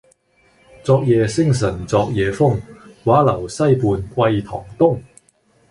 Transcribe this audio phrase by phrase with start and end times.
[0.81, 2.59] 昨夜星辰昨夜風，
[3.05, 4.99] 畫樓西畔桂堂東。